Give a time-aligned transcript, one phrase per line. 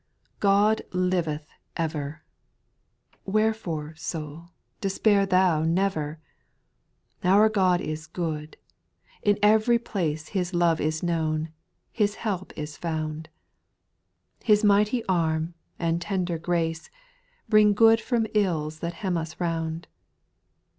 [0.41, 1.45] nOD liveth
[1.77, 2.23] ever!
[2.23, 4.49] VJ Wherefore, soul,
[4.81, 6.19] despair thou never
[7.23, 8.57] I Our God is good;
[9.21, 11.49] in ev'ry place His love is known,
[11.91, 13.29] His help is found;
[14.43, 16.89] His mighty arm, and tender grace.
[17.47, 19.87] Bring good from ills that hem us round.